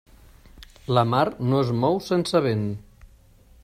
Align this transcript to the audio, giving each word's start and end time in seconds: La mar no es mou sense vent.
La 0.99 1.03
mar 1.11 1.21
no 1.51 1.61
es 1.67 1.71
mou 1.85 2.03
sense 2.09 2.43
vent. 2.51 2.69